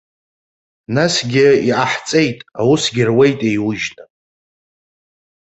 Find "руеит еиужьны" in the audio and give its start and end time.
3.09-4.03